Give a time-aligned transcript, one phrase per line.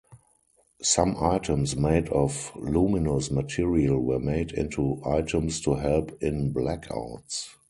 [0.81, 7.49] Some items made of luminous material were made into items to help in blackouts.